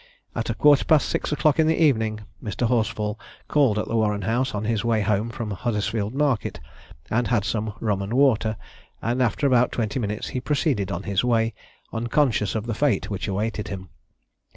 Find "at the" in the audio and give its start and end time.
3.77-3.95